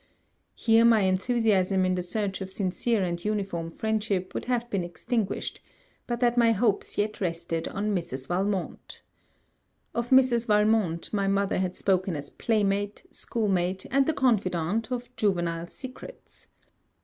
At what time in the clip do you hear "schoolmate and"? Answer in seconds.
13.11-14.07